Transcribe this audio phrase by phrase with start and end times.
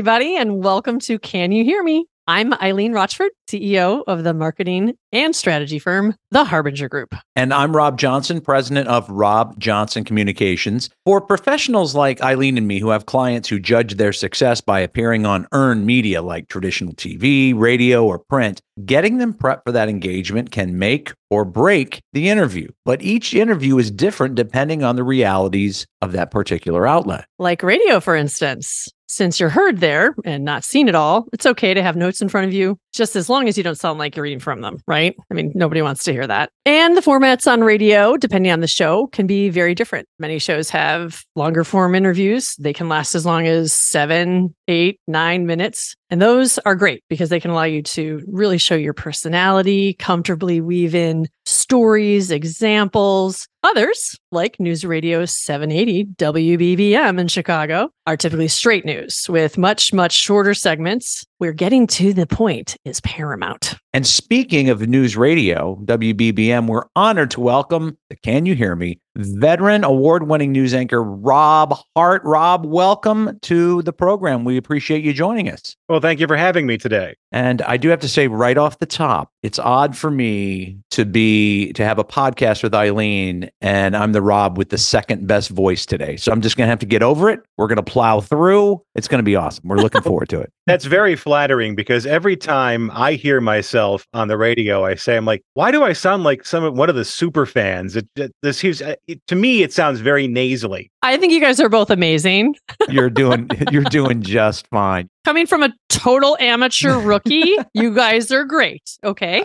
[0.00, 2.06] Everybody, and welcome to Can You Hear Me?
[2.26, 7.14] I'm Eileen Rochford, CEO of the marketing and strategy firm, The Harbinger Group.
[7.36, 10.88] And I'm Rob Johnson, president of Rob Johnson Communications.
[11.04, 15.26] For professionals like Eileen and me who have clients who judge their success by appearing
[15.26, 20.50] on earned media like traditional TV, radio, or print, getting them prepped for that engagement
[20.50, 22.68] can make or break the interview.
[22.84, 27.26] But each interview is different depending on the realities of that particular outlet.
[27.38, 28.88] Like radio, for instance.
[29.12, 32.28] Since you're heard there and not seen at all, it's okay to have notes in
[32.28, 34.78] front of you, just as long as you don't sound like you're reading from them,
[34.86, 35.16] right?
[35.28, 36.50] I mean, nobody wants to hear that.
[36.64, 40.06] And the formats on radio, depending on the show, can be very different.
[40.20, 42.54] Many shows have longer form interviews.
[42.60, 45.96] They can last as long as seven, eight, nine minutes.
[46.10, 50.60] And those are great because they can allow you to really show your personality, comfortably
[50.60, 53.46] weave in stories, examples.
[53.62, 60.14] Others, like News Radio 780 WBBM in Chicago, are typically straight news with much, much
[60.14, 63.74] shorter segments where getting to the point is paramount.
[63.92, 68.98] And speaking of news radio, WBBM, we're honored to welcome the Can You Hear Me?
[69.16, 72.22] Veteran award winning news anchor Rob Hart.
[72.24, 74.44] Rob, welcome to the program.
[74.44, 75.76] We appreciate you joining us.
[75.88, 77.16] Well, thank you for having me today.
[77.32, 81.04] And I do have to say right off the top, it's odd for me to
[81.04, 85.50] be to have a podcast with Eileen and I'm the Rob with the second best
[85.50, 86.16] voice today.
[86.16, 87.40] So I'm just going to have to get over it.
[87.56, 88.82] We're going to plow through.
[88.94, 89.68] It's going to be awesome.
[89.68, 90.52] We're looking forward to it.
[90.66, 95.24] That's very flattering because every time I hear myself on the radio, I say I'm
[95.24, 97.96] like, why do I sound like some one of the super fans?
[97.96, 100.90] It, it this here's uh, it, to me it sounds very nasally.
[101.02, 102.56] I think you guys are both amazing.
[102.88, 105.08] You're doing you're doing just fine.
[105.24, 108.96] Coming from a total amateur rookie, you guys are great.
[109.04, 109.44] Okay.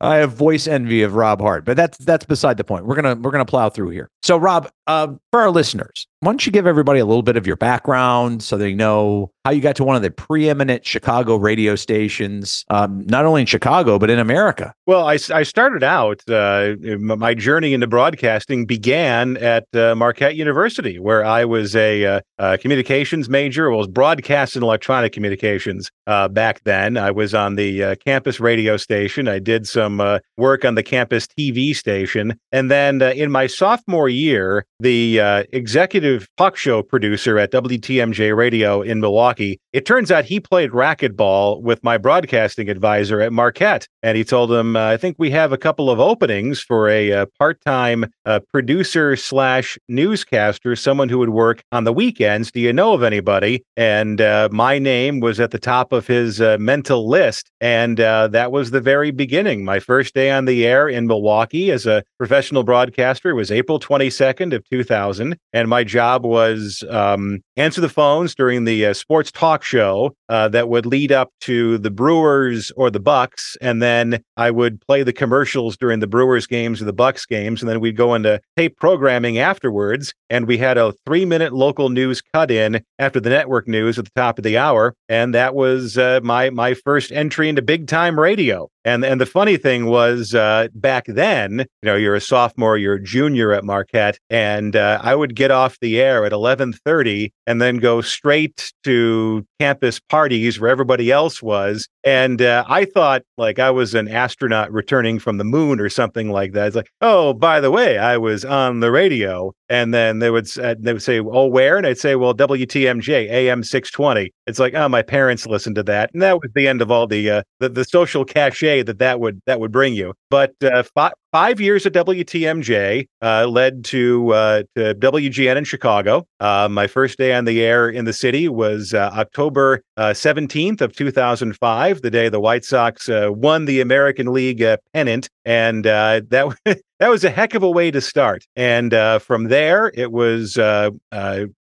[0.00, 2.86] I have voice envy of Rob Hart, but that's that's beside the point.
[2.86, 4.10] We're gonna we're gonna plow through here.
[4.22, 7.46] So, Rob, uh, for our listeners, why don't you give everybody a little bit of
[7.46, 11.76] your background so they know how you got to one of the preeminent Chicago radio
[11.76, 14.74] stations, um, not only in Chicago but in America?
[14.86, 20.98] Well, I, I started out uh, my journey into broadcasting began at uh, Marquette University,
[20.98, 23.70] where I was a uh, uh, communications major.
[23.70, 26.96] Well, was broadcast and electronic communications uh, back then.
[26.96, 29.28] I was on the campus radio station.
[29.28, 30.02] I did some
[30.36, 35.20] work on the campus TV station, and then in my sophomore year, the
[35.52, 39.60] executive talk show producer at WTMJ Radio in Milwaukee.
[39.72, 44.50] It turns out he played racquetball with my broadcasting advisor at Marquette, and he told
[44.50, 48.06] him, uh, "I think we have a couple of openings for a, a uh, part-time
[48.26, 52.50] uh, producer slash newscaster, someone who would work on the weekends.
[52.50, 56.40] Do you know of anybody?" And uh, my name was at the top of his
[56.40, 59.64] uh, mental list, and that was the very beginning.
[59.64, 64.54] My first day on the air in Milwaukee as a professional broadcaster was April 22nd
[64.54, 69.62] of 2000, and my job was um, answer the phones during the uh, sports talk
[69.64, 74.50] show uh, that would lead up to the Brewers or the Bucks, and then I
[74.50, 77.96] would play the commercials during the Brewers games or the Bucks games, and then we'd
[77.96, 83.20] go into tape programming afterwards, and we had a three-minute local news cut in after
[83.20, 86.74] the network news at the top of the hour, and that was uh, my my
[86.74, 88.68] first entry into big time radio.
[88.84, 92.94] And and the funny thing was uh, back then, you know, you're a sophomore, you're
[92.94, 97.62] a junior at Marquette, and uh, I would get off the air at 11:30 and
[97.62, 101.88] then go straight to campus parties where everybody else was.
[102.04, 106.30] And uh, I thought like I was an astronaut returning from the moon or something
[106.30, 106.66] like that.
[106.66, 109.54] It's like, oh, by the way, I was on the radio.
[109.70, 113.28] And then they would uh, they would say, "Oh, where?" And I'd say, "Well, WTMJ
[113.28, 116.80] AM 620." It's like, "Oh, my parents listened to that," and that was the end
[116.80, 120.14] of all the uh, the, the social cachet that that would that would bring you.
[120.30, 120.84] But uh,
[121.32, 126.26] five years at WTMJ uh, led to uh, to WGN in Chicago.
[126.40, 130.80] Uh, my first day on the air in the city was uh, October uh, seventeenth
[130.80, 134.64] of two thousand five, the day the White Sox uh, won the American League
[134.94, 136.28] pennant, and that
[136.64, 138.44] that was a heck of a way to start.
[138.56, 138.92] And
[139.22, 140.58] from there, it was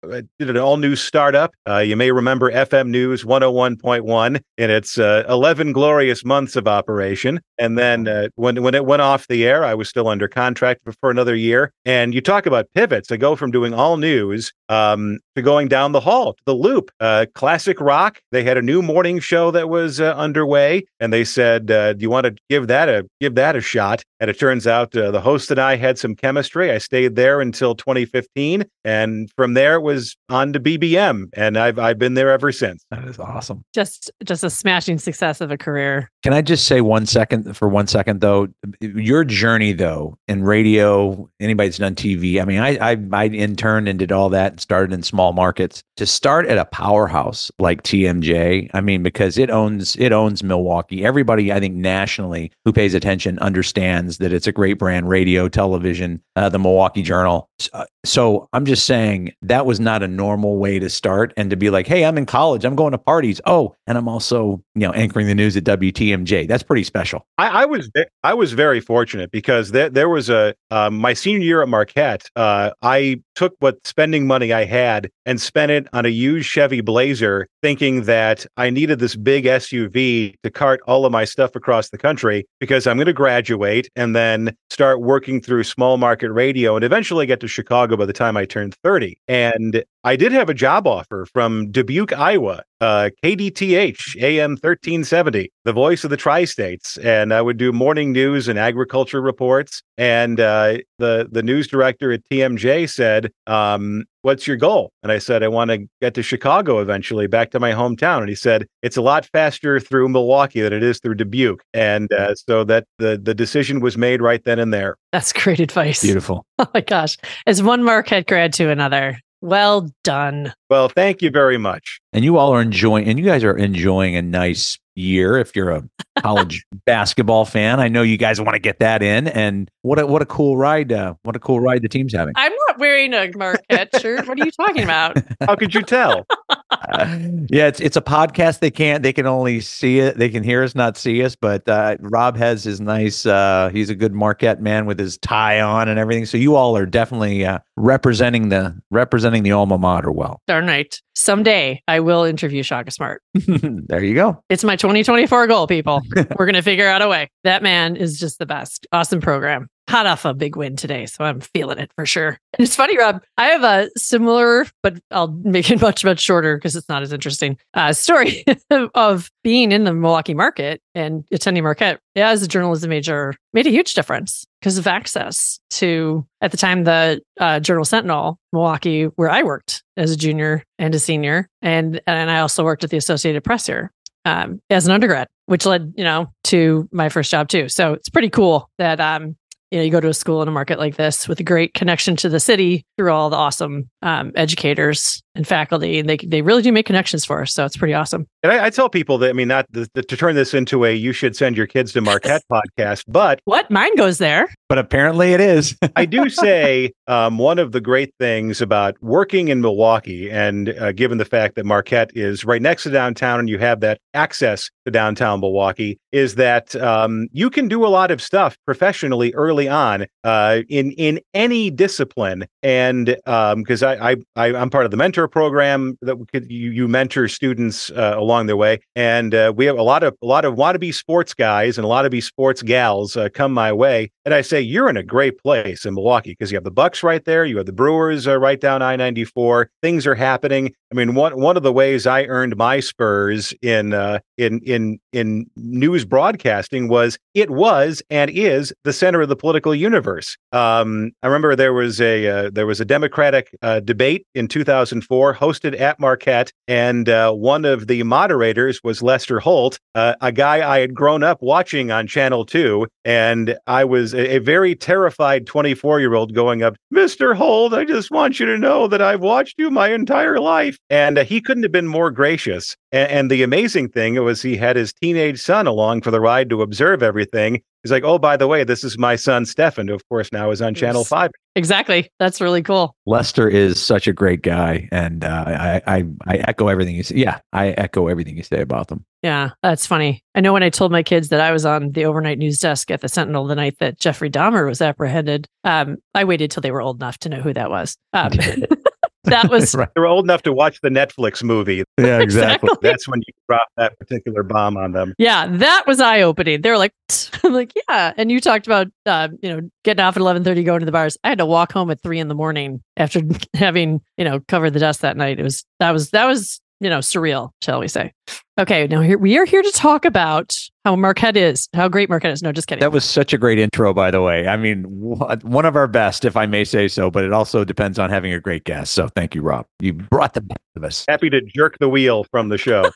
[0.02, 1.54] uh, did an all new startup.
[1.68, 7.40] Uh, you may remember FM News 101.1 in its uh, 11 glorious months of operation.
[7.60, 10.80] And then uh, when, when it went off the air, I was still under contract
[11.00, 11.72] for another year.
[11.84, 13.12] And you talk about pivots.
[13.12, 16.90] I go from doing all news um, to going down the hall to the loop.
[16.98, 18.20] Uh, classic rock.
[18.32, 20.86] They had a new morning show that was uh, underway.
[20.98, 24.02] And they said, Do you want to give that a give that a shot?
[24.18, 26.70] And it turns out the host and I had some chemistry.
[26.70, 28.64] I stayed there until 2015.
[28.84, 32.84] And from there, it was on to BBM, and I've I've been there ever since.
[32.90, 33.62] That is awesome.
[33.74, 36.10] Just just a smashing success of a career.
[36.22, 38.48] Can I just say one second for one second though?
[38.80, 42.40] Your journey though in radio, anybody's done TV.
[42.40, 45.82] I mean, I I, I interned and did all that and started in small markets.
[45.96, 51.04] To start at a powerhouse like TMJ, I mean, because it owns it owns Milwaukee.
[51.04, 55.08] Everybody, I think, nationally who pays attention understands that it's a great brand.
[55.08, 57.48] Radio, television, uh, the Milwaukee Journal.
[57.72, 61.56] Uh, so I'm just saying that was not a normal way to start, and to
[61.56, 63.40] be like, hey, I'm in college, I'm going to parties.
[63.46, 66.48] Oh, and I'm also you know anchoring the news at WTMJ.
[66.48, 67.26] That's pretty special.
[67.40, 67.90] I, I was
[68.22, 72.28] I was very fortunate because there there was a uh, my senior year at Marquette.
[72.36, 76.82] Uh, I took what spending money I had and spent it on a used Chevy
[76.82, 81.88] Blazer, thinking that I needed this big SUV to cart all of my stuff across
[81.88, 86.76] the country because I'm going to graduate and then start working through small market radio
[86.76, 89.16] and eventually get to Chicago by the time I turned 30.
[89.28, 95.72] And I did have a job offer from Dubuque, Iowa, uh, KDTH AM 1370, the
[95.74, 96.96] voice of the tri states.
[96.98, 99.82] And I would do morning news and agriculture reports.
[99.98, 104.92] And uh, the, the news director at TMJ said, um, What's your goal?
[105.02, 108.20] And I said, I want to get to Chicago eventually, back to my hometown.
[108.20, 111.62] And he said, It's a lot faster through Milwaukee than it is through Dubuque.
[111.72, 114.96] And uh, so that the, the decision was made right then and there.
[115.12, 116.02] That's great advice.
[116.02, 116.46] Beautiful.
[116.60, 117.16] Oh my gosh.
[117.46, 119.18] As one Marquette grad to another.
[119.40, 120.52] Well done.
[120.68, 122.00] Well, thank you very much.
[122.12, 125.70] And you all are enjoying, and you guys are enjoying a nice year if you're
[125.70, 125.82] a
[126.18, 127.80] college basketball fan.
[127.80, 129.28] I know you guys want to get that in.
[129.28, 130.92] And what a what a cool ride!
[130.92, 132.34] Uh, what a cool ride the team's having.
[132.36, 134.28] I'm not wearing a Marquette shirt.
[134.28, 135.16] What are you talking about?
[135.40, 136.26] How could you tell?
[137.50, 138.60] Yeah, it's it's a podcast.
[138.60, 139.02] They can't.
[139.02, 140.18] They can only see it.
[140.18, 141.34] They can hear us, not see us.
[141.34, 143.26] But uh, Rob has his nice.
[143.26, 146.26] Uh, he's a good Marquette man with his tie on and everything.
[146.26, 150.40] So you all are definitely uh, representing the representing the alma mater well.
[150.46, 151.00] Darn right.
[151.14, 153.22] Someday I will interview Shaka Smart.
[153.34, 154.42] there you go.
[154.48, 156.02] It's my 2024 goal, people.
[156.36, 157.30] We're gonna figure out a way.
[157.44, 158.86] That man is just the best.
[158.92, 162.38] Awesome program hot off a big win today, so I'm feeling it for sure.
[162.54, 163.22] And it's funny, Rob.
[163.36, 167.12] I have a similar, but I'll make it much much shorter because it's not as
[167.12, 167.58] interesting.
[167.74, 168.44] Uh, story
[168.94, 173.66] of being in the Milwaukee market and attending Marquette yeah, as a journalism major made
[173.66, 179.04] a huge difference because of access to at the time the uh, Journal Sentinel Milwaukee,
[179.04, 182.90] where I worked as a junior and a senior, and and I also worked at
[182.90, 183.92] the Associated Press here
[184.24, 187.68] um, as an undergrad, which led you know to my first job too.
[187.68, 189.36] So it's pretty cool that um,
[189.70, 191.74] you know you go to a school in a market like this with a great
[191.74, 196.42] connection to the city through all the awesome um, educators and faculty and they, they
[196.42, 198.26] really do make connections for us so it's pretty awesome.
[198.42, 200.84] And i, I tell people that i mean not the, the, to turn this into
[200.84, 203.70] a you should send your kids to marquette podcast but what?
[203.70, 204.48] Mine goes there.
[204.68, 205.76] But apparently it is.
[205.96, 210.92] I do say um, one of the great things about working in milwaukee and uh,
[210.92, 214.70] given the fact that marquette is right next to downtown and you have that access
[214.84, 219.68] to downtown milwaukee is that um, you can do a lot of stuff professionally early
[219.68, 224.96] on uh, in in any discipline and because um, I, I I'm part of the
[224.96, 229.64] mentor program that could, you you mentor students uh, along their way, and uh, we
[229.66, 232.20] have a lot of a lot of wannabe sports guys and a lot of be
[232.20, 235.94] sports gals uh, come my way, and I say you're in a great place in
[235.94, 238.82] Milwaukee because you have the Bucks right there, you have the Brewers uh, right down
[238.82, 239.70] I ninety four.
[239.82, 240.74] Things are happening.
[240.92, 244.98] I mean, one one of the ways I earned my spurs in uh, in in
[245.12, 250.36] in news broadcasting was it was and is the center of the political universe.
[250.52, 255.34] Um, I remember there was a uh, there was a Democratic uh, debate in 2004
[255.34, 260.68] hosted at Marquette, and uh, one of the moderators was Lester Holt, uh, a guy
[260.68, 265.46] I had grown up watching on Channel Two, and I was a, a very terrified
[265.46, 269.20] 24 year old going up, Mister Holt, I just want you to know that I've
[269.20, 272.76] watched you my entire life, and uh, he couldn't have been more gracious.
[272.92, 276.50] And, and the amazing thing was he had his teenage son along for the ride
[276.50, 277.62] to observe everything.
[277.82, 280.50] He's like, oh, by the way, this is my son Stefan, who of course now
[280.50, 281.30] is on Channel Five.
[281.56, 282.94] Exactly, that's really cool.
[283.06, 287.16] Lester is such a great guy, and uh, I, I I echo everything you say.
[287.16, 289.04] Yeah, I echo everything you say about them.
[289.22, 290.22] Yeah, that's funny.
[290.34, 292.90] I know when I told my kids that I was on the overnight news desk
[292.90, 296.70] at the Sentinel the night that Jeffrey Dahmer was apprehended, um, I waited till they
[296.70, 297.96] were old enough to know who that was.
[298.12, 298.32] Um,
[299.24, 299.88] that was right.
[299.94, 301.84] they were old enough to watch the Netflix movie.
[302.00, 302.68] Yeah, exactly.
[302.68, 302.88] Exactly.
[302.88, 305.12] That's when you drop that particular bomb on them.
[305.18, 306.62] Yeah, that was eye opening.
[306.62, 306.94] They were like,
[307.44, 308.14] I'm like, yeah.
[308.16, 311.18] And you talked about, uh, you know, getting off at 11:30, going to the bars.
[311.24, 313.20] I had to walk home at three in the morning after
[313.54, 315.38] having, you know, covered the dust that night.
[315.38, 318.12] It was that was that was you know surreal, shall we say?
[318.58, 322.32] Okay, now here we are here to talk about how Marquette is, how great Marquette
[322.32, 322.42] is.
[322.42, 322.80] No, just kidding.
[322.80, 324.48] That was such a great intro, by the way.
[324.48, 327.98] I mean, one of our best, if I may say so, but it also depends
[327.98, 328.92] on having a great guest.
[328.92, 329.66] So thank you, Rob.
[329.78, 331.04] You brought the best of us.
[331.08, 332.90] Happy to jerk the wheel from the show.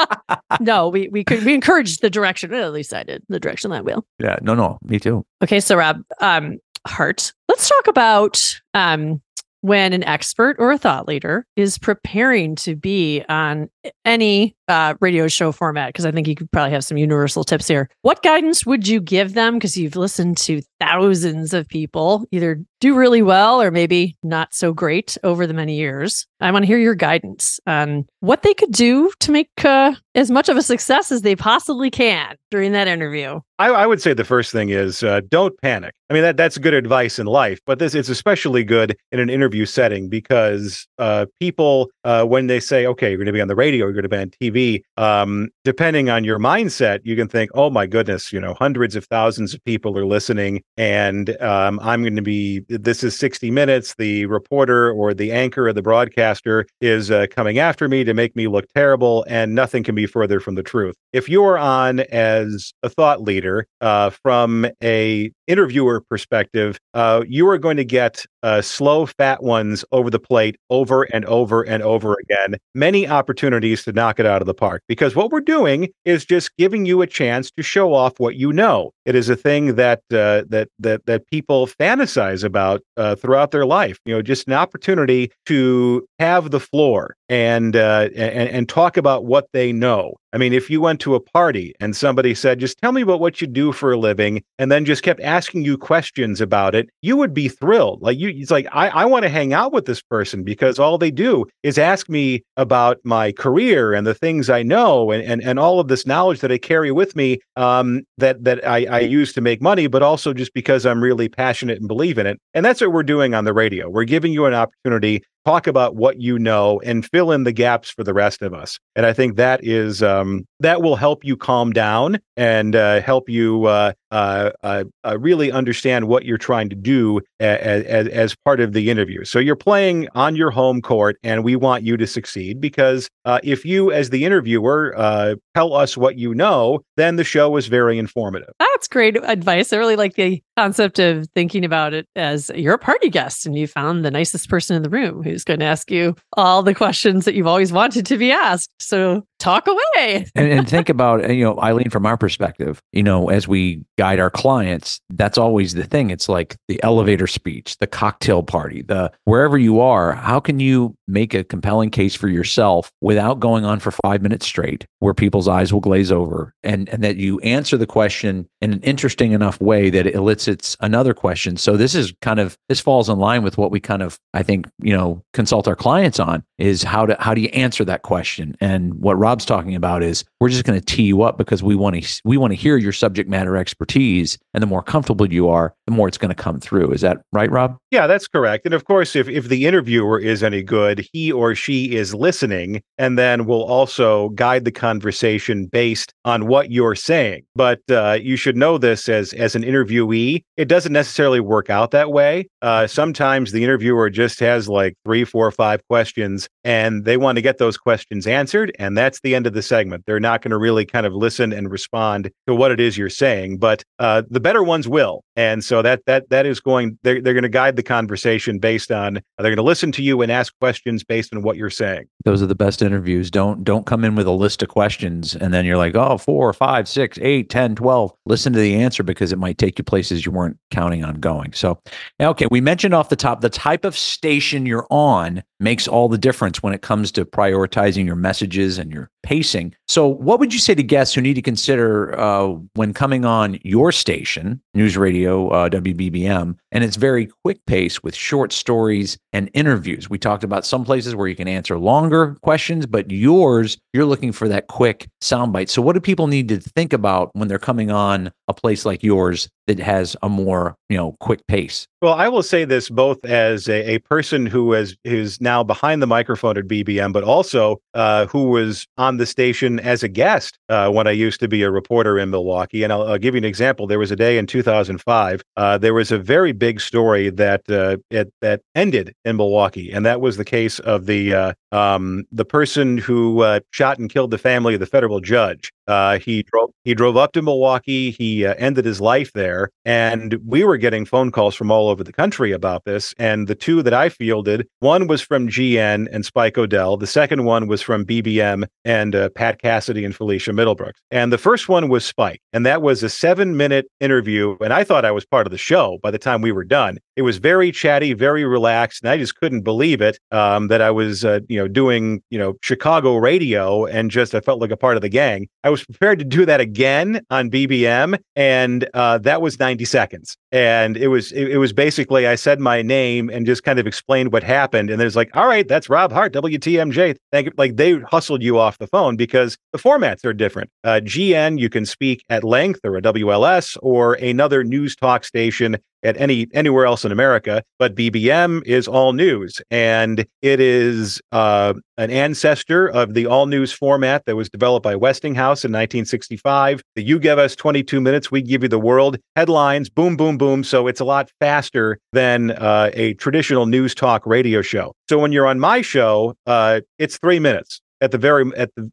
[0.60, 2.50] no, we we could we encouraged the direction.
[2.50, 4.04] Well, at least I did the direction that wheel.
[4.18, 5.24] Yeah, no, no, me too.
[5.42, 9.20] Okay, so Rob, um, Hart, let's talk about um
[9.64, 13.70] when an expert or a thought leader is preparing to be on
[14.04, 15.88] any uh, radio show format?
[15.88, 17.88] Because I think you could probably have some universal tips here.
[18.02, 19.54] What guidance would you give them?
[19.54, 24.74] Because you've listened to thousands of people either do really well or maybe not so
[24.74, 26.26] great over the many years.
[26.40, 30.30] I want to hear your guidance on what they could do to make uh, as
[30.30, 33.40] much of a success as they possibly can during that interview.
[33.58, 35.94] I, I would say the first thing is uh, don't panic.
[36.10, 39.30] I mean that that's good advice in life, but this it's especially good in an
[39.30, 43.48] interview setting because uh, people uh, when they say, "Okay, you're going to be on
[43.48, 47.28] the radio, you're going to be on TV," um, depending on your mindset, you can
[47.28, 51.80] think, "Oh my goodness, you know, hundreds of thousands of people are listening, and um,
[51.80, 52.60] I'm going to be.
[52.68, 53.94] This is 60 Minutes.
[53.96, 58.34] The reporter or the anchor or the broadcaster is uh, coming after me to make
[58.36, 62.72] me look terrible, and nothing can be further from the truth." If you're on as
[62.82, 63.43] a thought leader
[63.80, 69.84] uh, from a interviewer perspective, uh, you are going to get uh, slow, fat ones
[69.90, 72.56] over the plate over and over and over again.
[72.74, 76.54] Many opportunities to knock it out of the park because what we're doing is just
[76.58, 78.92] giving you a chance to show off what you know.
[79.06, 83.66] It is a thing that uh, that that that people fantasize about uh, throughout their
[83.66, 83.98] life.
[84.04, 89.24] You know, just an opportunity to have the floor and, uh, and and talk about
[89.24, 90.14] what they know.
[90.34, 93.20] I mean, if you went to a party and somebody said, "Just tell me about
[93.20, 96.90] what you do for a living," and then just kept asking you questions about it,
[97.02, 98.02] you would be thrilled.
[98.02, 100.98] Like you, it's like I, I want to hang out with this person because all
[100.98, 105.42] they do is ask me about my career and the things I know and and,
[105.42, 109.00] and all of this knowledge that I carry with me um, that that I, I
[109.00, 112.38] use to make money, but also just because I'm really passionate and believe in it.
[112.54, 113.88] And that's what we're doing on the radio.
[113.88, 117.90] We're giving you an opportunity talk about what you know and fill in the gaps
[117.90, 118.78] for the rest of us.
[118.96, 123.28] And i think that is um, that will help you calm down and uh, help
[123.28, 128.34] you uh, uh, uh, uh really understand what you're trying to do as, as, as,
[128.44, 129.24] part of the interview.
[129.24, 133.40] So you're playing on your home court and we want you to succeed because uh,
[133.42, 137.98] if you as the interviewer tell us what you know then the show was very
[137.98, 142.74] informative that's great advice i really like the concept of thinking about it as you're
[142.74, 145.66] a party guest and you found the nicest person in the room who's going to
[145.66, 148.70] ask you all the questions that you've always wanted to be asked.
[148.80, 150.26] So talk away.
[150.34, 154.20] and, and think about, you know, Eileen, from our perspective, you know, as we guide
[154.20, 156.10] our clients, that's always the thing.
[156.10, 160.96] It's like the elevator speech, the cocktail party, the wherever you are, how can you
[161.06, 165.48] make a compelling case for yourself without going on for five minutes straight where people's
[165.48, 169.60] eyes will glaze over and, and that you answer the question in an interesting enough
[169.60, 171.56] way that it elicits another question.
[171.56, 174.42] So this is kind of, this falls in line with what we kind of, I
[174.42, 178.02] think, you know, consult our clients on is how to, how do you answer that
[178.02, 178.56] question?
[178.60, 181.74] And what Rob's talking about is we're just going to tee you up because we
[181.74, 185.48] want to we want to hear your subject matter expertise, and the more comfortable you
[185.48, 186.90] are, the more it's going to come through.
[186.92, 187.78] Is that right, Rob?
[187.90, 188.66] Yeah, that's correct.
[188.66, 192.82] And of course, if if the interviewer is any good, he or she is listening,
[192.98, 197.44] and then will also guide the conversation based on what you're saying.
[197.54, 201.92] But uh, you should know this as as an interviewee, it doesn't necessarily work out
[201.92, 202.48] that way.
[202.62, 207.42] Uh, sometimes the interviewer just has like three, four, five questions, and they want to
[207.42, 210.04] get those questions answered, and that's the end of the segment.
[210.06, 213.08] They're not going to really kind of listen and respond to what it is you're
[213.08, 215.22] saying, but uh, the better ones will.
[215.36, 216.98] And so that that that is going.
[217.02, 219.14] They're they're going to guide the conversation based on.
[219.38, 222.06] They're going to listen to you and ask questions based on what you're saying.
[222.24, 223.30] Those are the best interviews.
[223.30, 226.52] Don't don't come in with a list of questions and then you're like, oh, four,
[226.52, 228.12] five, six, eight, ten, twelve.
[228.26, 231.52] Listen to the answer because it might take you places you weren't counting on going.
[231.52, 231.80] So,
[232.20, 236.18] okay, we mentioned off the top the type of station you're on makes all the
[236.18, 239.74] difference when it comes to prioritizing your messages and your pacing.
[239.88, 243.58] So, what would you say to guests who need to consider uh, when coming on
[243.62, 249.50] your station, News Radio uh, WBBM, and it's very quick pace with short stories and
[249.54, 250.08] interviews?
[250.08, 254.32] We talked about some places where you can answer longer questions, but yours, you're looking
[254.32, 255.70] for that quick soundbite.
[255.70, 259.02] So, what do people need to think about when they're coming on a place like
[259.02, 261.86] yours that has a more you know quick pace?
[262.02, 266.02] Well, I will say this both as a, a person who is who's now behind
[266.02, 270.58] the microphone at BBM, but also uh, who was on the station as a guest
[270.68, 272.82] uh, when I used to be a reporter in Milwaukee.
[272.82, 273.86] And I'll, I'll, give you an example.
[273.86, 275.42] There was a day in 2005.
[275.56, 280.04] Uh, there was a very big story that uh, it, that ended in Milwaukee, and
[280.04, 284.30] that was the case of the uh, um, the person who uh, shot and killed
[284.30, 285.72] the family of the federal judge.
[285.86, 288.10] Uh, he drove he drove up to Milwaukee.
[288.10, 292.04] He uh, ended his life there, and we were getting phone calls from all over
[292.04, 293.14] the country about this.
[293.18, 296.96] And the two that I fielded, one was from GN and Spike O'Dell.
[296.96, 300.98] The second one was from BBM and uh, Pat Cassidy and Felicia Middlebrooks.
[301.10, 304.56] And the first one was Spike, and that was a seven minute interview.
[304.62, 306.98] And I thought I was part of the show by the time we were done.
[307.16, 310.90] It was very chatty, very relaxed, and I just couldn't believe it um, that I
[310.90, 314.76] was, uh, you know, doing, you know, Chicago radio, and just I felt like a
[314.76, 315.48] part of the gang.
[315.62, 320.36] I was prepared to do that again on BBM, and uh, that was 90 seconds.
[320.54, 323.88] And it was it, it, was basically I said my name and just kind of
[323.88, 327.16] explained what happened, and there's like, all right, that's Rob Hart, WTMJ.
[327.32, 327.52] Thank you.
[327.56, 330.70] Like they hustled you off the phone because the formats are different.
[330.84, 335.76] Uh, GN, you can speak at length, or a WLS, or another news talk station
[336.04, 337.64] at any anywhere else in America.
[337.78, 343.72] But BBM is all news, and it is uh, an ancestor of the all news
[343.72, 346.82] format that was developed by Westinghouse in 1965.
[346.94, 350.43] The you give us 22 minutes, we give you the world headlines, boom, boom, boom,
[350.44, 350.62] boom.
[350.62, 354.92] So it's a lot faster than uh, a traditional news talk radio show.
[355.08, 358.90] So when you're on my show, uh, it's three minutes at the very at the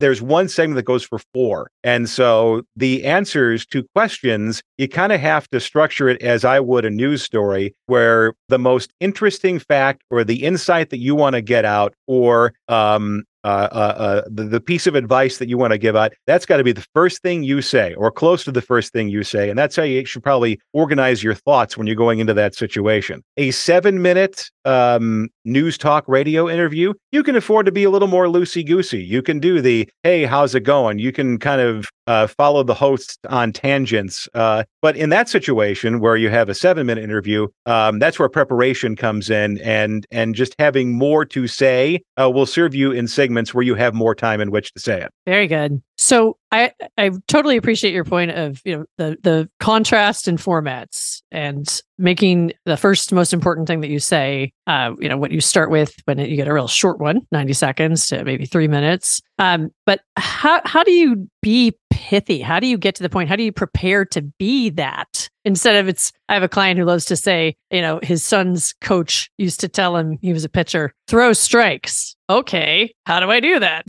[0.00, 1.70] there's one segment that goes for four.
[1.84, 6.58] And so the answers to questions, you kind of have to structure it as I
[6.58, 11.34] would a news story, where the most interesting fact or the insight that you want
[11.34, 15.56] to get out or um, uh, uh, uh, the, the piece of advice that you
[15.56, 18.44] want to give out, that's got to be the first thing you say or close
[18.44, 19.48] to the first thing you say.
[19.48, 23.22] And that's how you should probably organize your thoughts when you're going into that situation.
[23.36, 28.08] A seven minute um, news talk radio interview, you can afford to be a little
[28.08, 29.02] more loosey goosey.
[29.02, 30.98] You can do the, hey, how's it going?
[30.98, 34.28] You can kind of uh, follow the host on tangents.
[34.34, 38.28] Uh, but in that situation where you have a seven minute interview, um, that's where
[38.28, 43.06] preparation comes in and, and just having more to say uh, will serve you in
[43.06, 45.12] segments where you have more time in which to say it.
[45.24, 45.80] Very good.
[45.98, 51.22] So I I totally appreciate your point of you know the the contrast in formats
[51.30, 55.40] and making the first most important thing that you say uh, you know what you
[55.40, 59.20] start with when you get a real short one 90 seconds to maybe three minutes
[59.38, 62.40] um, but how how do you be pithy.
[62.40, 63.28] How do you get to the point?
[63.28, 65.28] How do you prepare to be that?
[65.44, 68.74] Instead of it's i have a client who loves to say you know his son's
[68.82, 72.14] coach used to tell him he was a pitcher throw strikes.
[72.28, 73.84] Okay how do i do that?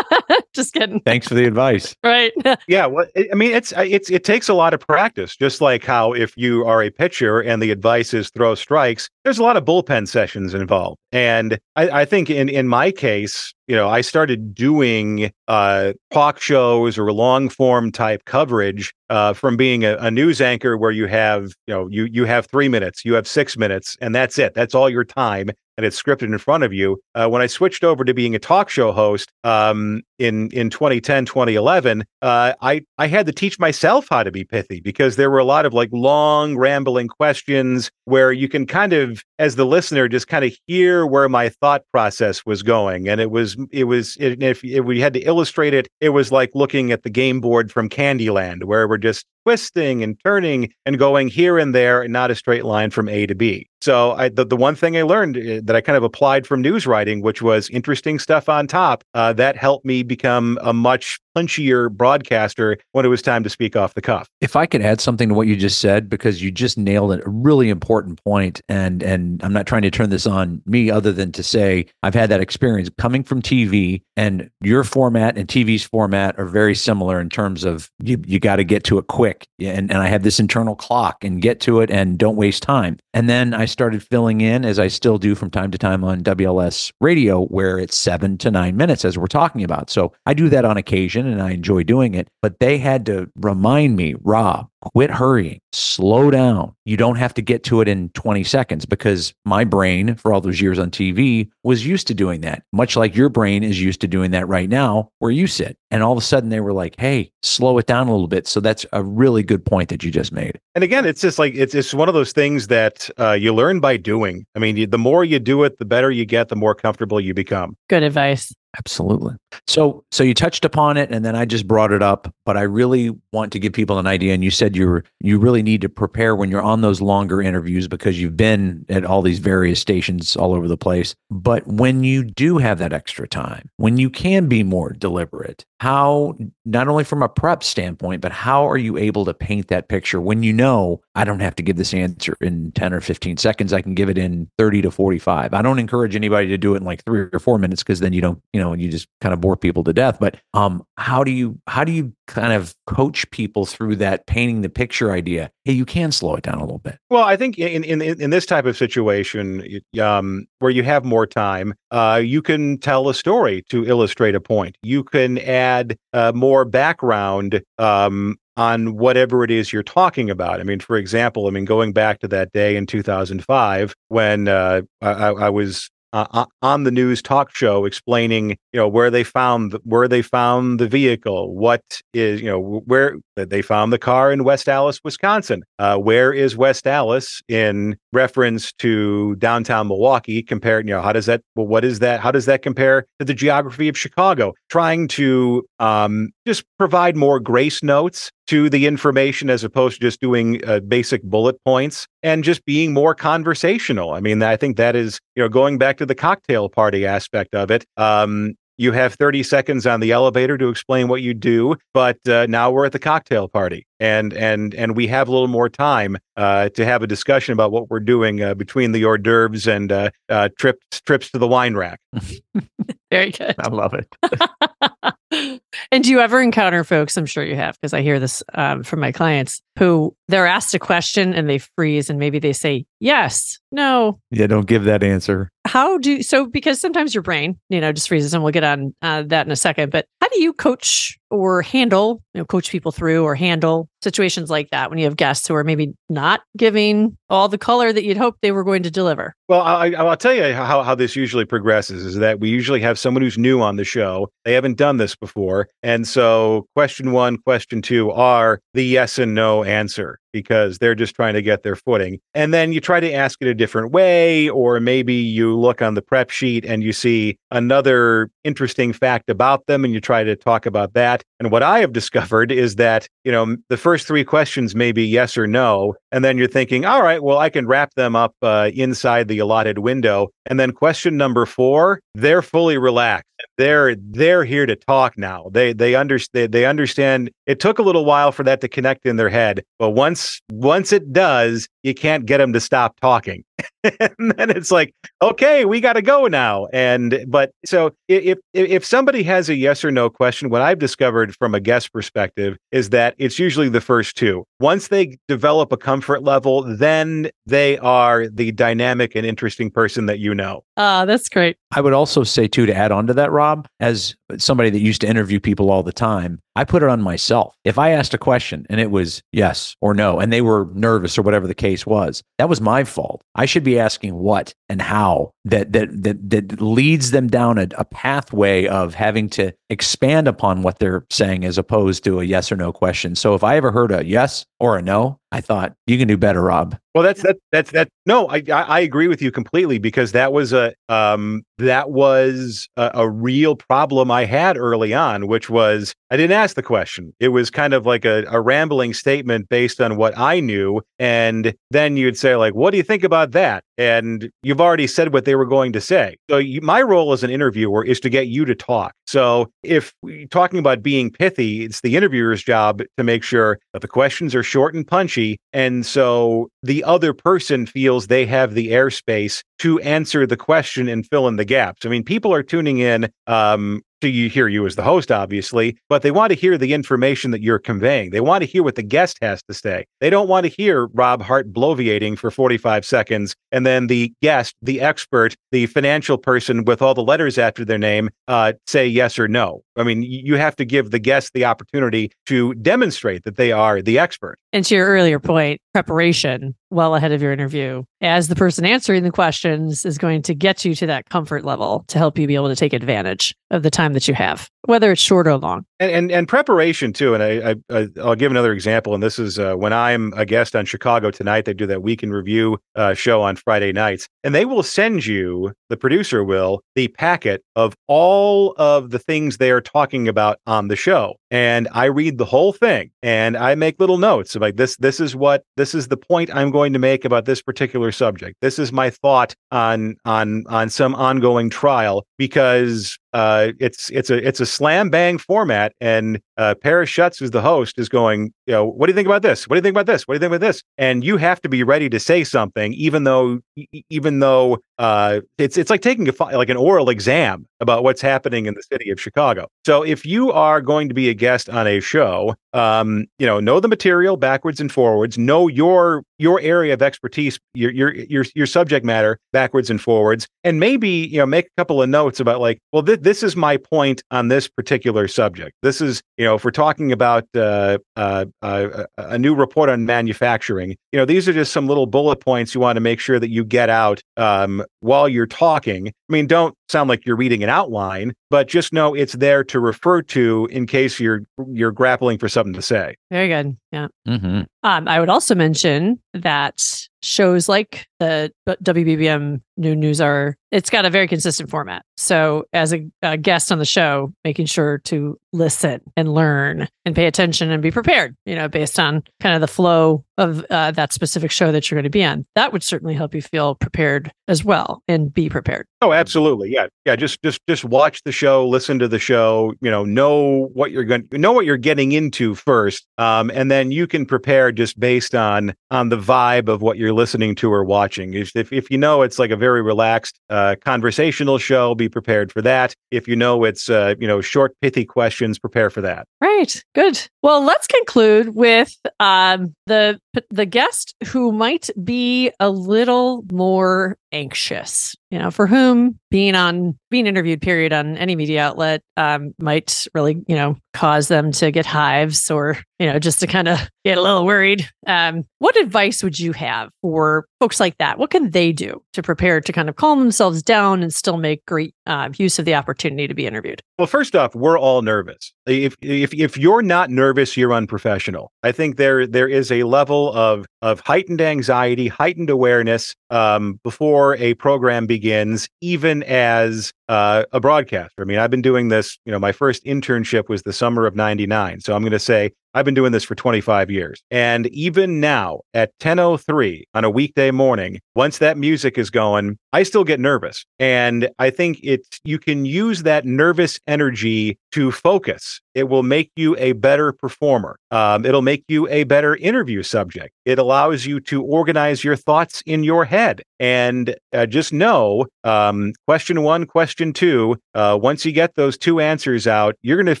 [0.54, 1.00] Just kidding.
[1.00, 1.94] Thanks for the advice.
[2.04, 2.32] Right.
[2.68, 6.12] Yeah well i mean it's it's it takes a lot of practice just like how
[6.12, 9.64] if you are a pitcher and the advice is throw strikes there's a lot of
[9.64, 14.52] bullpen sessions involved and i, I think in in my case you know, I started
[14.52, 20.40] doing uh, talk shows or long form type coverage uh, from being a, a, news
[20.40, 23.96] anchor where you have, you know, you you have three minutes, you have six minutes,
[24.00, 24.54] and that's it.
[24.54, 27.00] That's all your time and it's scripted in front of you.
[27.14, 31.24] Uh, when I switched over to being a talk show host um, in in 2010,
[31.24, 35.38] 2011, uh, I I had to teach myself how to be pithy because there were
[35.38, 40.06] a lot of like long rambling questions where you can kind of, as the listener,
[40.06, 44.18] just kind of hear where my thought process was going, and it was it was
[44.20, 47.40] it, if, if we had to illustrate it, it was like looking at the game
[47.40, 52.12] board from Candyland, where we're just twisting and turning and going here and there and
[52.12, 53.68] not a straight line from A to B.
[53.80, 56.60] So I, the, the one thing I learned uh, that I kind of applied from
[56.60, 61.18] news writing, which was interesting stuff on top, uh, that helped me become a much
[61.36, 64.28] punchier broadcaster when it was time to speak off the cuff.
[64.40, 67.22] If I could add something to what you just said, because you just nailed a
[67.26, 71.32] really important point, and and I'm not trying to turn this on me other than
[71.32, 76.38] to say I've had that experience coming from TV, and your format and TV's format
[76.38, 79.90] are very similar in terms of you you got to get to it quick, and
[79.90, 82.98] and I have this internal clock and get to it and don't waste time.
[83.14, 86.22] And then I started filling in as I still do from time to time on
[86.22, 89.90] WLS radio, where it's seven to nine minutes as we're talking about.
[89.90, 92.28] So I do that on occasion and I enjoy doing it.
[92.40, 96.74] But they had to remind me, Rob, quit hurrying, slow down.
[96.84, 100.40] You don't have to get to it in 20 seconds because my brain, for all
[100.40, 104.00] those years on TV, was used to doing that, much like your brain is used
[104.00, 105.76] to doing that right now where you sit.
[105.90, 108.46] And all of a sudden they were like, hey, slow it down a little bit.
[108.46, 110.58] So that's a really good point that you just made.
[110.74, 113.80] And again, it's just like, it's, it's one of those things that uh, you learn
[113.80, 114.46] by doing.
[114.54, 117.20] I mean, you, the more you do it, the better you get, the more comfortable
[117.20, 117.76] you become.
[117.88, 118.52] Good advice.
[118.78, 119.34] Absolutely.
[119.66, 122.62] So so you touched upon it and then I just brought it up, but I
[122.62, 125.88] really want to give people an idea and you said you're you really need to
[125.88, 130.36] prepare when you're on those longer interviews because you've been at all these various stations
[130.36, 131.14] all over the place.
[131.30, 136.36] But when you do have that extra time, when you can be more deliberate, how
[136.64, 140.20] not only from a prep standpoint, but how are you able to paint that picture
[140.20, 143.74] when you know I don't have to give this answer in 10 or 15 seconds.
[143.74, 145.52] I can give it in 30 to 45.
[145.52, 148.14] I don't encourage anybody to do it in like three or four minutes because then
[148.14, 150.16] you don't, you know, you just kind of bore people to death.
[150.18, 154.62] But um, how do you how do you kind of coach people through that painting
[154.62, 155.50] the picture idea?
[155.66, 156.96] Hey, you can slow it down a little bit.
[157.10, 161.26] Well, I think in in in this type of situation, um, where you have more
[161.26, 164.78] time, uh, you can tell a story to illustrate a point.
[164.82, 170.60] You can add uh, more background um, on whatever it is you're talking about.
[170.60, 174.82] I mean, for example, I mean, going back to that day in 2005 when uh,
[175.00, 179.78] I, I, was uh, on the news talk show explaining you know where they found
[179.84, 181.82] where they found the vehicle what
[182.12, 186.56] is you know where they found the car in west allis wisconsin uh, where is
[186.56, 191.84] west allis in reference to downtown milwaukee compared you know how does that well what
[191.84, 196.64] is that how does that compare to the geography of chicago trying to um, just
[196.78, 201.56] provide more grace notes to the information as opposed to just doing uh, basic bullet
[201.64, 204.12] points and just being more conversational.
[204.12, 207.54] I mean, I think that is, you know, going back to the cocktail party aspect
[207.54, 207.84] of it.
[207.96, 212.46] Um, you have 30 seconds on the elevator to explain what you do, but uh,
[212.48, 216.16] now we're at the cocktail party, and and and we have a little more time
[216.38, 219.92] uh, to have a discussion about what we're doing uh, between the hors d'oeuvres and
[219.92, 222.00] uh, uh, trips trips to the wine rack.
[223.10, 223.54] Very good.
[223.58, 225.60] I love it.
[225.90, 227.16] and do you ever encounter folks?
[227.16, 230.74] I'm sure you have, because I hear this um, from my clients who they're asked
[230.74, 234.20] a question and they freeze, and maybe they say yes, no.
[234.30, 235.50] Yeah, don't give that answer.
[235.66, 236.46] How do so?
[236.46, 239.52] Because sometimes your brain, you know, just freezes, and we'll get on uh, that in
[239.52, 239.90] a second.
[239.90, 244.50] But how do you coach or handle, you know, coach people through or handle situations
[244.50, 248.04] like that when you have guests who are maybe not giving all the color that
[248.04, 249.34] you'd hope they were going to deliver?
[249.48, 252.98] Well, I, will tell you how, how this usually progresses is that we usually have
[252.98, 254.28] someone who's new on the show.
[254.44, 255.59] They haven't done this before.
[255.82, 261.14] And so, question one, question two are the yes and no answer because they're just
[261.14, 262.20] trying to get their footing.
[262.34, 265.94] And then you try to ask it a different way, or maybe you look on
[265.94, 270.36] the prep sheet and you see another interesting fact about them and you try to
[270.36, 271.22] talk about that.
[271.38, 275.04] And what I have discovered is that, you know, the first three questions may be
[275.04, 275.94] yes or no.
[276.12, 279.38] And then you're thinking, all right, well, I can wrap them up uh, inside the
[279.38, 280.28] allotted window.
[280.46, 283.26] And then question number four, they're fully relaxed.
[283.58, 285.50] They're they're here to talk now.
[285.52, 289.16] They they understand they understand it took a little while for that to connect in
[289.16, 293.44] their head, but once once it does, you can't get them to stop talking.
[293.84, 296.66] and then it's like, okay, we got to go now.
[296.72, 301.34] And but so if if somebody has a yes or no question, what I've discovered
[301.36, 304.44] from a guest perspective is that it's usually the first two.
[304.60, 310.18] Once they develop a comfort level, then they are the dynamic and interesting person that
[310.18, 310.62] you know.
[310.76, 311.56] Ah, uh, that's great.
[311.72, 315.00] I would also say too to add on to that, Rob, as somebody that used
[315.02, 317.54] to interview people all the time, I put it on myself.
[317.64, 321.16] If I asked a question and it was yes or no, and they were nervous
[321.16, 323.22] or whatever the case was, that was my fault.
[323.34, 327.68] I should be asking what and how that that that that leads them down a,
[327.78, 332.50] a pathway of having to expand upon what they're saying as opposed to a yes
[332.50, 333.14] or no question.
[333.14, 336.16] So if I ever heard a yes or a no, I thought you can do
[336.16, 336.76] better, Rob.
[336.94, 337.88] Well, that's that that's that.
[338.04, 342.90] No, I I agree with you completely because that was a um that was a,
[342.94, 347.14] a real problem I had early on, which was I didn't ask the question.
[347.20, 351.54] It was kind of like a, a rambling statement based on what I knew, and
[351.70, 355.26] then you'd say like, "What do you think about that?" And you've already said what
[355.26, 356.16] they were going to say.
[356.28, 358.92] So you, my role as an interviewer is to get you to talk.
[359.06, 363.82] So if we're talking about being pithy, it's the interviewer's job to make sure that
[363.82, 368.68] the questions are short and punchy, and so the other person feels they have the
[368.68, 371.84] airspace to answer the question and fill in the gaps.
[371.84, 375.76] I mean, people are tuning in um, to you hear you as the host, obviously,
[375.88, 378.10] but they want to hear the information that you're conveying.
[378.10, 379.86] They want to hear what the guest has to say.
[380.00, 384.54] They don't want to hear Rob Hart bloviating for 45 seconds and then the guest,
[384.62, 389.18] the expert, the financial person with all the letters after their name uh, say yes
[389.18, 389.62] or no.
[389.80, 393.82] I mean, you have to give the guest the opportunity to demonstrate that they are
[393.82, 394.38] the expert.
[394.52, 399.02] And to your earlier point, preparation well ahead of your interview as the person answering
[399.02, 402.34] the questions is going to get you to that comfort level to help you be
[402.34, 405.64] able to take advantage of the time that you have, whether it's short or long.
[405.80, 407.14] And and, and preparation too.
[407.14, 408.94] And I, I will give another example.
[408.94, 411.46] And this is uh, when I'm a guest on Chicago tonight.
[411.46, 415.06] They do that week in review uh, show on Friday nights, and they will send
[415.06, 420.38] you the producer will the packet of all of the things they are talking about
[420.46, 421.16] on the show.
[421.30, 425.00] And I read the whole thing and I make little notes of like this this
[425.00, 428.36] is what this is the point I'm going to make about this particular subject.
[428.40, 434.26] This is my thought on on on some ongoing trial because uh, it's it's a
[434.26, 438.52] it's a slam bang format, and uh, Paris Schutz, who's the host, is going, you
[438.52, 439.48] know, what do you think about this?
[439.48, 440.06] What do you think about this?
[440.06, 440.62] What do you think about this?
[440.78, 443.40] And you have to be ready to say something, even though
[443.88, 448.46] even though uh, it's it's like taking a like an oral exam about what's happening
[448.46, 449.48] in the city of Chicago.
[449.66, 453.38] So if you are going to be a guest on a show, um, you know,
[453.38, 458.24] know the material backwards and forwards, know your your area of expertise, your your your
[458.34, 462.20] your subject matter backwards and forwards, and maybe you know make a couple of notes
[462.20, 465.56] about like, well, th- this is my point on this particular subject.
[465.62, 469.86] This is you know if we're talking about uh, uh, uh, a new report on
[469.86, 473.18] manufacturing, you know, these are just some little bullet points you want to make sure
[473.18, 475.88] that you get out um, while you're talking.
[475.88, 479.58] I mean, don't sound like you're reading an outline, but just know it's there to
[479.58, 482.96] refer to in case you're you're grappling for something to say.
[483.10, 483.56] Very good.
[483.72, 483.88] Yeah.
[484.06, 484.42] Mm-hmm.
[484.62, 490.84] Um, I would also mention that shows like the WBBM Noon News are it's got
[490.84, 491.84] a very consistent format.
[491.96, 496.96] So as a, a, guest on the show, making sure to listen and learn and
[496.96, 500.72] pay attention and be prepared, you know, based on kind of the flow of uh,
[500.72, 502.26] that specific show that you're going to be on.
[502.34, 505.66] That would certainly help you feel prepared as well and be prepared.
[505.82, 506.50] Oh, absolutely.
[506.52, 506.66] Yeah.
[506.84, 506.96] Yeah.
[506.96, 510.84] Just just just watch the show, listen to the show, you know, know what you're
[510.84, 512.86] going to know what you're getting into first.
[512.98, 516.89] Um, and then you can prepare just based on on the vibe of what you're
[516.92, 518.14] listening to or watching.
[518.14, 522.32] If if, if you know it's like a very relaxed uh, conversational show, be prepared
[522.32, 522.74] for that.
[522.90, 526.06] If you know it's uh, you know short pithy questions, prepare for that.
[526.20, 526.62] Right.
[526.74, 527.06] Good.
[527.22, 534.96] Well, let's conclude with um, the the guest who might be a little more anxious
[535.10, 539.86] you know for whom being on being interviewed period on any media outlet um, might
[539.94, 543.58] really you know cause them to get hives or you know just to kind of
[543.84, 544.68] get a little worried.
[544.86, 547.98] Um, what advice would you have for folks like that?
[547.98, 551.44] What can they do to prepare to kind of calm themselves down and still make
[551.46, 553.62] great uh, use of the opportunity to be interviewed?
[553.78, 555.32] Well first off we're all nervous.
[555.46, 558.32] If if if you're not nervous you're unprofessional.
[558.42, 564.16] I think there there is a level of of heightened anxiety heightened awareness um, before
[564.16, 568.02] a program begins even as uh, a broadcaster.
[568.02, 570.96] I mean, I've been doing this, you know, my first internship was the summer of
[570.96, 571.60] 99.
[571.60, 574.02] So I'm going to say I've been doing this for 25 years.
[574.10, 579.62] And even now at 10:03 on a weekday morning, once that music is going, I
[579.62, 580.44] still get nervous.
[580.58, 585.40] And I think it's you can use that nervous energy to focus.
[585.54, 587.56] It will make you a better performer.
[587.70, 590.12] Um, it'll make you a better interview subject.
[590.24, 593.22] It allows you to organize your thoughts in your head.
[593.38, 598.80] And uh, just know um, question one, question two, uh, once you get those two
[598.80, 600.00] answers out, you're going to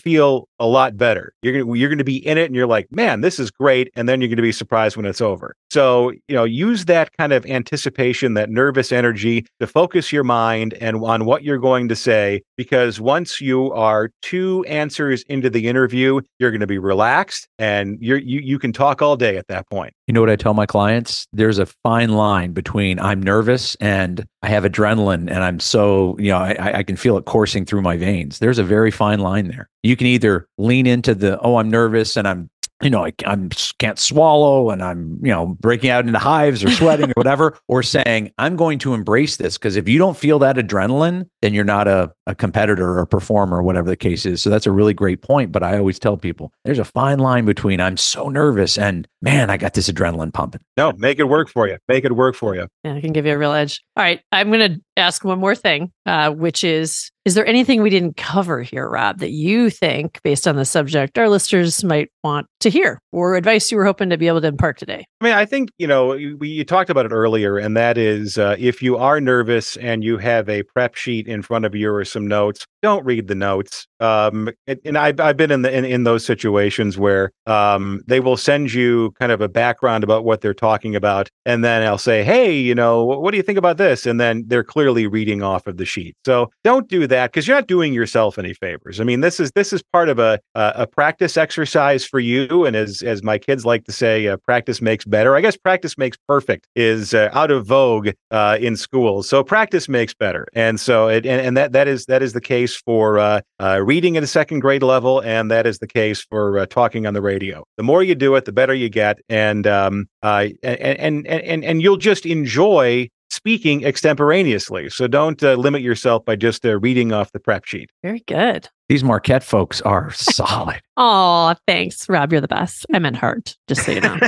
[0.00, 1.32] feel a lot better.
[1.42, 3.90] You're going you're going to be in it and you're like, man, this is great.
[3.94, 5.54] And then you're going to be surprised when it's over.
[5.70, 10.74] So, you know, use that kind of anticipation, that nervous energy to focus your mind
[10.74, 12.42] and on what you're going to say.
[12.56, 17.98] Because once you are two answers into the interview, you're going to be relaxed and
[18.00, 19.94] you're, you, you can talk all day at that point.
[20.06, 21.26] You know what I tell my clients?
[21.32, 26.30] There's a fine line between I'm nervous and I have adrenaline and I'm so, you
[26.30, 28.38] know, I, I can feel it coursing through my veins.
[28.38, 29.68] There's a very fine line there.
[29.82, 32.50] You can either lean into the, oh, I'm nervous and I'm
[32.82, 36.70] you know, I I'm, can't swallow and I'm, you know, breaking out into hives or
[36.70, 39.58] sweating or whatever, or saying, I'm going to embrace this.
[39.58, 43.06] Because if you don't feel that adrenaline, then you're not a, a competitor or a
[43.06, 44.42] performer or whatever the case is.
[44.42, 45.52] So that's a really great point.
[45.52, 49.50] But I always tell people there's a fine line between I'm so nervous and man,
[49.50, 50.62] I got this adrenaline pumping.
[50.76, 51.76] No, make it work for you.
[51.88, 52.66] Make it work for you.
[52.84, 53.82] Yeah, I can give you a real edge.
[53.96, 54.20] All right.
[54.32, 58.16] I'm going to ask one more thing, uh, which is Is there anything we didn't
[58.16, 62.70] cover here, Rob, that you think, based on the subject, our listeners might want to
[62.70, 65.04] hear or advice you were hoping to be able to impart today?
[65.20, 68.38] I mean, I think, you know, we, you talked about it earlier, and that is
[68.38, 71.92] uh, if you are nervous and you have a prep sheet in front of you
[71.92, 73.86] or some notes, don't read the notes.
[74.00, 78.20] Um, and, and I've, I've been in, the, in, in those situations where um, they
[78.20, 81.28] will send you kind of a background about what they're talking about.
[81.44, 84.06] And then I'll say, hey, you know, what do you think about this?
[84.06, 86.16] And then they're clearly reading off of the sheet.
[86.24, 89.00] So don't do that because you're not doing yourself any favors.
[89.00, 92.64] I mean, this is this is part of a a, practice exercise for you.
[92.64, 95.36] And as as my kids like to say, uh, practice makes better.
[95.36, 99.28] I guess practice makes perfect is uh, out of vogue uh, in schools.
[99.28, 100.46] So practice makes better.
[100.54, 103.80] And so it, and, and that that is that is the case for uh, uh,
[103.84, 107.14] reading at a second grade level, and that is the case for uh, talking on
[107.14, 107.64] the radio.
[107.76, 111.82] The more you do it, the better you get, and um, and and and and
[111.82, 113.08] you'll just enjoy
[113.40, 114.90] speaking extemporaneously.
[114.90, 117.88] So don't uh, limit yourself by just uh, reading off the prep sheet.
[118.02, 118.68] Very good.
[118.90, 120.80] These Marquette folks are solid.
[121.02, 122.30] Oh, thanks, Rob.
[122.30, 122.84] You're the best.
[122.92, 124.18] I meant Hart, just so you know.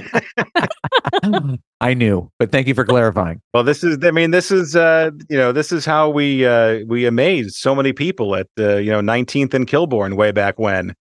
[1.82, 3.42] I knew, but thank you for clarifying.
[3.52, 6.78] Well, this is, I mean, this is, uh, you know, this is how we, uh,
[6.86, 10.94] we amazed so many people at, uh, you know, 19th and Kilbourn way back when.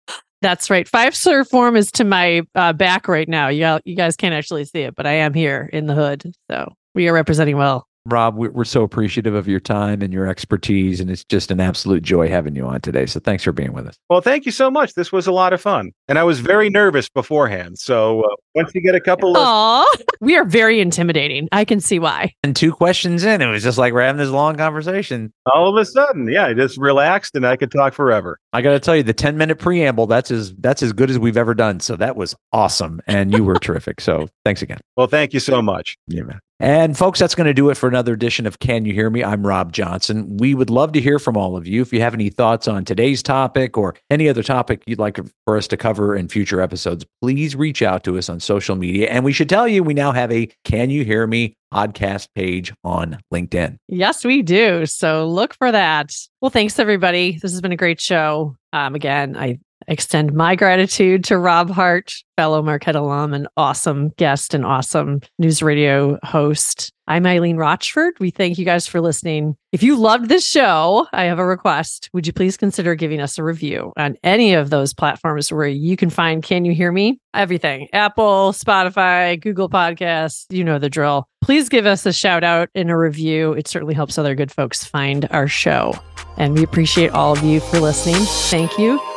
[0.42, 0.88] That's right.
[0.88, 3.50] Five star form is to my uh, back right now.
[3.50, 6.34] You, you guys can't actually see it, but I am here in the hood.
[6.50, 7.89] So we are representing well.
[8.10, 12.04] Rob, we're so appreciative of your time and your expertise, and it's just an absolute
[12.04, 13.06] joy having you on today.
[13.06, 13.96] So thanks for being with us.
[14.10, 14.94] Well, thank you so much.
[14.94, 17.80] This was a lot of fun, and I was very nervous beforehand.
[17.80, 19.86] So uh, once you get a couple of, Aw,
[20.22, 21.48] we are very intimidating.
[21.52, 22.34] I can see why.
[22.44, 25.32] And two questions in, it was just like we're having this long conversation.
[25.54, 28.40] all of a sudden, yeah, I just relaxed and I could talk forever.
[28.54, 31.20] I got to tell you, the ten minute preamble that's as that's as good as
[31.20, 31.80] we've ever done.
[31.80, 34.02] So that was awesome, and you were terrific.
[34.02, 34.80] So thanks again.
[34.98, 35.98] Well, thank you so much.
[36.08, 36.40] Yeah, man.
[36.62, 39.24] And folks, that's going to do it for another edition of Can You Hear Me?
[39.24, 40.36] I'm Rob Johnson.
[40.36, 41.82] We would love to hear from all of you.
[41.82, 45.56] If you have any thoughts on today's topic or any other topic you'd like for
[45.56, 49.08] us to cover in future episodes, please reach out to us on social media.
[49.10, 52.74] And we should tell you, we now have a Can You Hear Me podcast page
[52.84, 53.78] on LinkedIn.
[53.88, 54.86] Yes, we do.
[54.86, 56.14] So look for that.
[56.42, 57.40] Well, thanks, everybody.
[57.42, 58.58] This has been a great show.
[58.74, 64.54] Um, again, I extend my gratitude to Rob Hart, fellow Marquette alum, and awesome guest
[64.54, 66.92] and awesome news radio host.
[67.08, 68.14] I'm Eileen Rochford.
[68.20, 69.58] We thank you guys for listening.
[69.72, 72.10] If you loved this show, I have a request.
[72.14, 75.98] Would you please consider giving us a review on any of those platforms where you
[75.98, 77.20] can find Can You Hear Me?
[77.34, 81.28] Everything Apple, Spotify, Google Podcasts, you know the drill.
[81.42, 83.54] Please give us a shout out in a review.
[83.54, 85.94] It certainly helps other good folks find our show.
[86.38, 88.22] And we appreciate all of you for listening.
[88.50, 89.09] Thank you.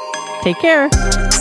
[0.43, 1.32] Take care.